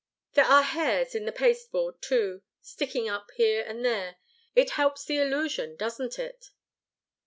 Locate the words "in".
1.13-1.25